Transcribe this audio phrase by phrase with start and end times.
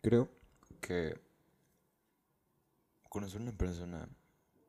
[0.00, 0.30] Creo
[0.80, 1.20] que
[3.08, 4.08] conocer una persona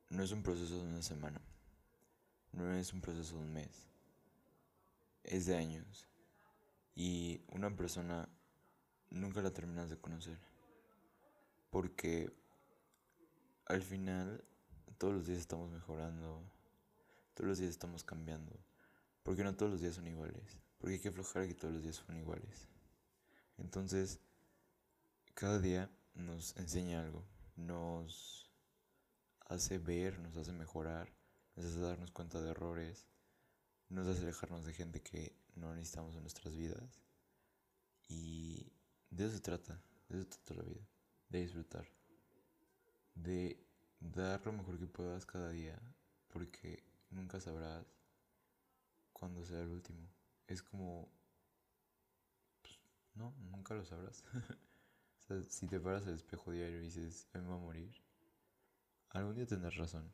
[0.09, 1.39] no es un proceso de una semana,
[2.51, 3.89] no es un proceso de un mes,
[5.23, 6.07] es de años.
[6.95, 8.27] Y una persona
[9.11, 10.39] nunca la terminas de conocer.
[11.69, 12.33] Porque
[13.67, 14.43] al final
[14.97, 16.41] todos los días estamos mejorando,
[17.35, 18.59] todos los días estamos cambiando.
[19.21, 20.57] Porque no todos los días son iguales.
[20.79, 22.67] Porque hay que aflojar que todos los días son iguales.
[23.59, 24.19] Entonces,
[25.39, 27.23] cada día nos enseña algo,
[27.55, 28.51] nos
[29.45, 31.15] hace ver, nos hace mejorar,
[31.55, 33.07] nos hace darnos cuenta de errores,
[33.87, 36.99] nos hace alejarnos de gente que no necesitamos en nuestras vidas.
[38.09, 38.73] Y
[39.11, 40.85] de eso se trata, de eso se trata la vida,
[41.29, 41.87] de disfrutar,
[43.15, 43.65] de
[44.01, 45.79] dar lo mejor que puedas cada día,
[46.27, 47.85] porque nunca sabrás
[49.13, 50.05] cuándo será el último.
[50.47, 51.09] Es como...
[52.61, 52.77] Pues,
[53.13, 54.25] no, nunca lo sabrás.
[55.47, 58.01] si te paras al espejo diario y dices, me voy a morir,
[59.09, 60.11] algún día tendrás razón.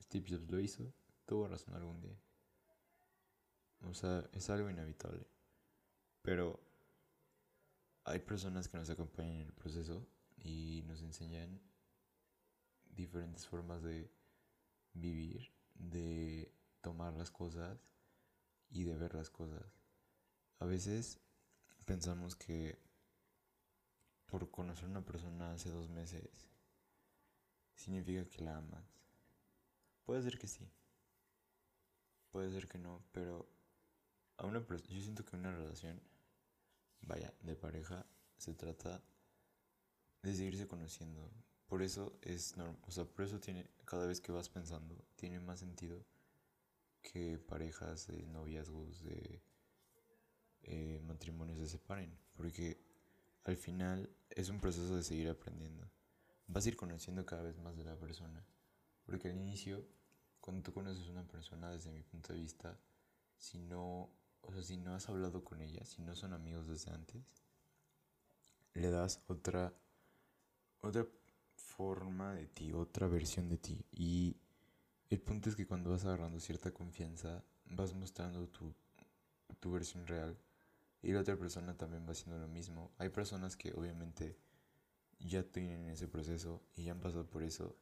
[0.00, 0.92] Steve Jobs lo hizo,
[1.26, 2.16] tuvo razón algún día.
[3.82, 5.26] O sea, es algo inevitable.
[6.22, 6.60] Pero
[8.04, 10.06] hay personas que nos acompañan en el proceso
[10.36, 11.60] y nos enseñan
[12.90, 14.10] diferentes formas de
[14.92, 17.78] vivir, de tomar las cosas
[18.70, 19.64] y de ver las cosas.
[20.60, 21.20] A veces
[21.84, 22.78] pensamos que
[24.34, 26.28] por conocer a una persona hace dos meses
[27.76, 28.84] significa que la amas.
[30.04, 30.68] Puede ser que sí,
[32.32, 33.48] puede ser que no, pero
[34.36, 36.02] a una yo siento que una relación
[37.02, 39.00] vaya, de pareja, se trata
[40.22, 41.30] de seguirse conociendo.
[41.68, 45.38] Por eso es normal, o sea, por eso tiene, cada vez que vas pensando, tiene
[45.38, 46.04] más sentido
[47.02, 49.40] que parejas de noviazgos, de
[50.62, 52.18] eh, matrimonios se separen.
[52.34, 52.82] Porque
[53.44, 55.88] al final es un proceso de seguir aprendiendo.
[56.46, 58.44] Vas a ir conociendo cada vez más de la persona.
[59.06, 59.86] Porque al inicio,
[60.40, 62.78] cuando tú conoces a una persona, desde mi punto de vista,
[63.38, 64.10] si no
[64.46, 67.22] o sea, si no has hablado con ella, si no son amigos desde antes,
[68.74, 69.72] le das otra,
[70.80, 71.06] otra
[71.56, 73.84] forma de ti, otra versión de ti.
[73.92, 74.36] Y
[75.10, 78.74] el punto es que cuando vas agarrando cierta confianza, vas mostrando tu,
[79.60, 80.36] tu versión real
[81.04, 82.90] y la otra persona también va haciendo lo mismo.
[82.96, 84.38] Hay personas que obviamente
[85.18, 87.76] ya tienen ese proceso y ya han pasado por eso.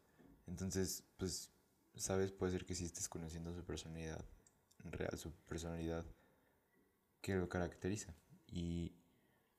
[0.46, 1.52] Entonces, pues,
[1.94, 4.24] sabes, puede ser que si estés conociendo su personalidad
[4.78, 6.04] real, su personalidad
[7.20, 8.12] que lo caracteriza.
[8.48, 8.92] Y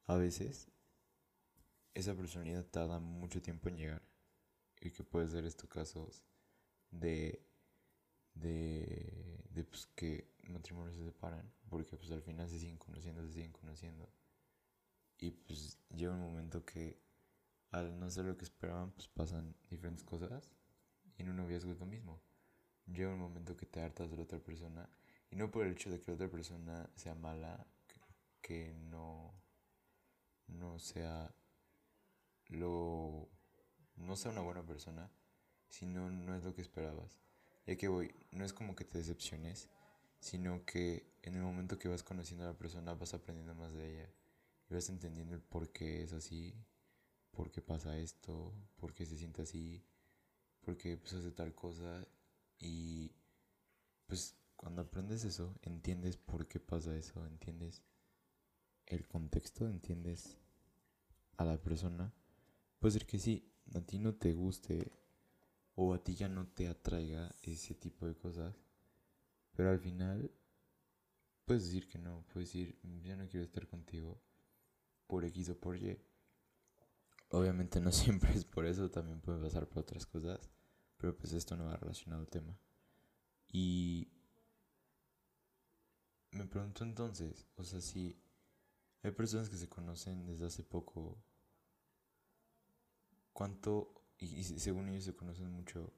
[0.08, 0.68] a veces
[1.94, 4.02] esa personalidad tarda mucho tiempo en llegar.
[4.82, 6.26] Y que puede ser estos casos
[6.92, 7.42] de,
[8.34, 9.23] de,
[9.54, 11.52] de pues, que matrimonios se separan.
[11.70, 14.10] Porque pues al final se siguen conociendo, se siguen conociendo.
[15.18, 17.00] Y pues llega un momento que
[17.72, 20.52] al no ser lo que esperaban, pues pasan diferentes cosas.
[21.18, 22.22] Y en un noviazgo es lo mismo.
[22.86, 24.90] Llega un momento que te hartas de la otra persona
[25.32, 27.66] y no por el hecho de que la otra persona sea mala,
[28.42, 29.34] que no,
[30.48, 31.34] no sea
[32.48, 33.30] lo
[33.96, 35.10] no sea una buena persona,
[35.70, 37.20] sino no es lo que esperabas.
[37.66, 39.70] Ya que voy, no es como que te decepciones,
[40.20, 43.94] sino que en el momento que vas conociendo a la persona vas aprendiendo más de
[43.94, 44.10] ella
[44.70, 46.54] y vas entendiendo el por qué es así,
[47.32, 49.84] por qué pasa esto, por qué se siente así,
[50.62, 52.08] por qué pues, hace tal cosa
[52.60, 53.12] y
[54.08, 57.82] pues cuando aprendes eso, entiendes por qué pasa eso, entiendes
[58.86, 60.38] el contexto, entiendes
[61.38, 62.14] a la persona.
[62.80, 64.92] Puede ser que sí, a ti no te guste
[65.76, 68.56] o a ti ya no te atraiga ese tipo de cosas,
[69.54, 70.32] pero al final
[71.46, 74.22] puedes decir que no, puedes decir, ya no quiero estar contigo
[75.08, 76.00] por X o por Y.
[77.30, 80.50] Obviamente no siempre es por eso, también puede pasar por otras cosas,
[80.98, 82.58] pero pues esto no va relacionado al tema.
[83.52, 84.12] Y
[86.32, 88.20] me pregunto entonces, o sea, si
[89.04, 91.18] hay personas que se conocen desde hace poco,
[93.34, 95.94] ¿cuánto, y, según ellos se conocen mucho,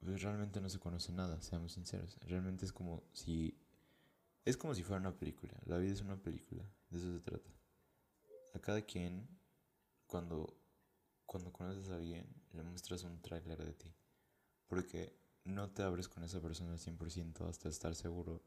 [0.00, 2.18] pues realmente no se conoce nada, seamos sinceros.
[2.22, 3.58] Realmente es como si,
[4.44, 7.50] es como si fuera una película, la vida es una película, de eso se trata.
[8.54, 9.28] A cada quien,
[10.06, 10.56] cuando,
[11.26, 13.94] cuando conoces a alguien, le muestras un tráiler de ti.
[14.66, 18.42] Porque no te abres con esa persona al 100% hasta estar seguro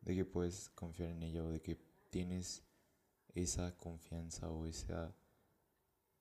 [0.00, 1.76] de que puedes confiar en ella o de que
[2.08, 2.62] tienes
[3.34, 5.14] esa confianza o esa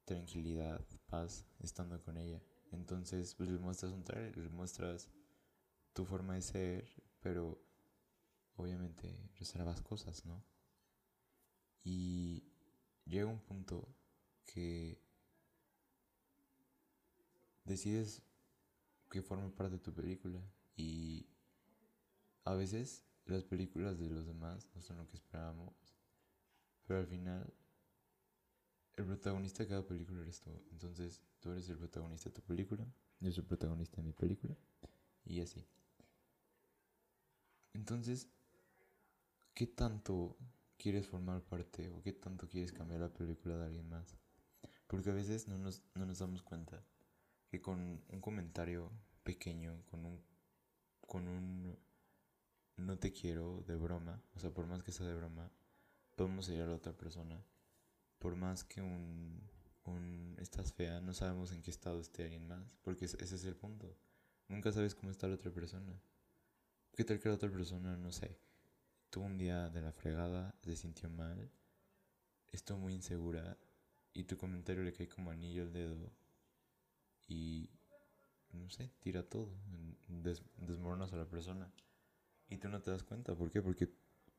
[0.09, 2.41] tranquilidad, paz estando con ella.
[2.71, 5.07] Entonces, pues le muestras un trailer, le muestras
[5.93, 7.61] tu forma de ser, pero
[8.55, 10.43] obviamente reservas cosas, ¿no?
[11.83, 12.43] Y
[13.05, 13.87] llega un punto
[14.45, 14.99] que
[17.63, 18.23] decides
[19.11, 20.41] que forme parte de tu película
[20.75, 21.27] y
[22.45, 25.75] a veces las películas de los demás no son lo que esperábamos,
[26.87, 27.53] pero al final
[28.99, 30.51] el protagonista de cada película eres tú.
[30.71, 32.85] Entonces tú eres el protagonista de tu película,
[33.21, 34.55] yo soy el protagonista de mi película
[35.25, 35.65] y así.
[37.73, 38.27] Entonces,
[39.53, 40.35] ¿qué tanto
[40.77, 44.17] quieres formar parte o qué tanto quieres cambiar la película de alguien más?
[44.87, 46.83] Porque a veces no nos, no nos damos cuenta
[47.49, 48.91] que con un comentario
[49.23, 50.21] pequeño, con un,
[51.07, 51.77] con un
[52.75, 55.49] no te quiero de broma, o sea, por más que sea de broma,
[56.17, 57.41] podemos ir a otra persona.
[58.19, 59.41] Por más que un,
[59.85, 63.55] un estás fea, no sabemos en qué estado esté alguien más, porque ese es el
[63.55, 63.97] punto.
[64.47, 65.93] Nunca sabes cómo está la otra persona.
[66.95, 68.37] ¿Qué tal que la otra persona, no sé,
[69.09, 71.49] tuvo un día de la fregada, se sintió mal,
[72.51, 73.57] estuvo muy insegura
[74.13, 76.11] y tu comentario le cae como anillo al dedo
[77.27, 77.69] y,
[78.51, 79.53] no sé, tira todo,
[80.57, 81.71] desmoronas a la persona
[82.49, 83.35] y tú no te das cuenta.
[83.35, 83.61] ¿Por qué?
[83.61, 83.87] Porque,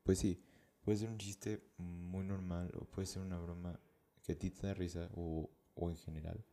[0.03, 0.43] pues sí,
[0.83, 3.79] puede ser un chiste muy normal o puede ser una broma
[4.23, 6.43] que a ti te da risa o, o en general,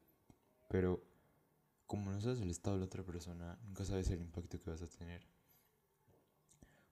[0.69, 1.03] pero
[1.87, 4.83] como no sabes el estado de la otra persona, nunca sabes el impacto que vas
[4.83, 5.27] a tener.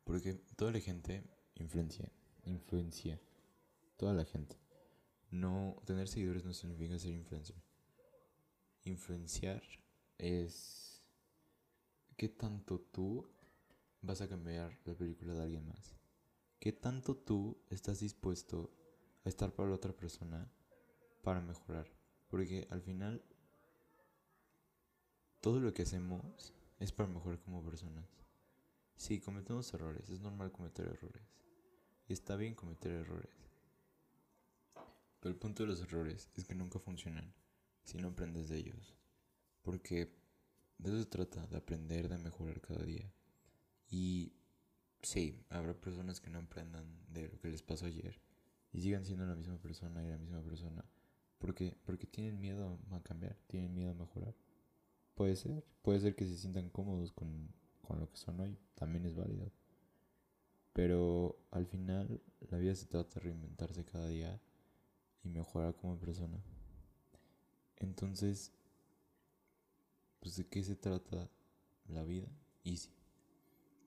[0.04, 1.22] Porque toda la gente
[1.56, 2.10] influencia,
[2.44, 3.20] influencia,
[3.96, 4.56] toda la gente.
[5.30, 7.56] No, tener seguidores no significa ser influencer.
[8.84, 9.62] Influenciar
[10.16, 11.02] es
[12.16, 13.28] qué tanto tú
[14.00, 15.94] vas a cambiar la película de alguien más.
[16.58, 18.70] Qué tanto tú estás dispuesto
[19.24, 20.50] a estar para la otra persona
[21.22, 21.86] para mejorar.
[22.28, 23.22] Porque al final
[25.40, 28.06] todo lo que hacemos es para mejorar como personas.
[28.96, 31.22] Sí, cometemos errores, es normal cometer errores.
[32.08, 33.34] Está bien cometer errores.
[35.20, 37.34] Pero el punto de los errores es que nunca funcionan
[37.82, 38.94] si no aprendes de ellos.
[39.62, 40.12] Porque
[40.78, 43.12] de eso se trata, de aprender, de mejorar cada día.
[43.90, 44.32] Y
[45.06, 48.20] sí, habrá personas que no aprendan de lo que les pasó ayer
[48.72, 50.84] y sigan siendo la misma persona y la misma persona.
[51.38, 54.34] Porque, porque tienen miedo a cambiar, tienen miedo a mejorar.
[55.14, 59.06] Puede ser, puede ser que se sientan cómodos con, con lo que son hoy, también
[59.06, 59.52] es válido.
[60.72, 62.20] Pero al final
[62.50, 64.40] la vida se trata de reinventarse cada día
[65.22, 66.42] y mejorar como persona.
[67.76, 68.52] Entonces,
[70.18, 71.30] pues de qué se trata
[71.86, 72.26] la vida?
[72.64, 72.90] Easy.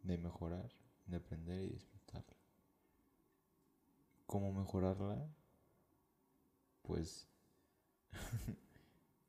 [0.03, 0.78] De mejorar,
[1.09, 2.37] de aprender y disfrutarla.
[4.25, 5.27] ¿Cómo mejorarla?
[6.83, 7.27] Pues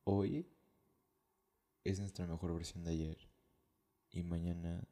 [0.05, 0.47] hoy
[1.85, 3.19] es nuestra mejor versión de ayer
[4.11, 4.85] y mañana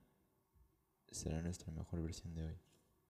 [1.10, 2.67] será nuestra mejor versión de hoy.